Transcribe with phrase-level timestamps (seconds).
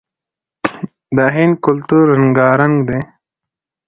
[1.15, 3.01] د هند کلتور رنګارنګ دی.